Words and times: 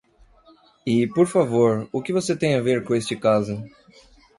E, 0.93 1.05
por 1.15 1.27
favor, 1.35 1.87
o 1.93 2.01
que 2.01 2.11
você 2.11 2.35
tem 2.35 2.55
a 2.55 2.59
ver 2.61 2.83
com 2.83 2.95
este 2.95 3.15
caso? 3.15 3.63